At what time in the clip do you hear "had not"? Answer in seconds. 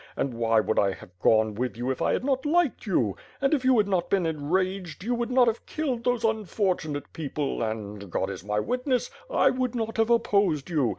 2.13-2.43, 3.77-4.09